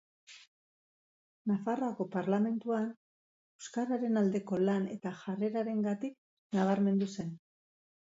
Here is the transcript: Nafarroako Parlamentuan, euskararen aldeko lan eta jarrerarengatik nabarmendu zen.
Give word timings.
Nafarroako 1.51 2.07
Parlamentuan, 2.15 2.89
euskararen 3.61 4.23
aldeko 4.25 4.61
lan 4.67 4.91
eta 4.99 5.15
jarrerarengatik 5.23 6.21
nabarmendu 6.61 7.17
zen. 7.19 7.35